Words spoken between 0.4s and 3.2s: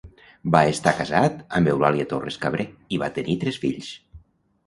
Va estar casat amb Eulàlia Torres Cabrer i va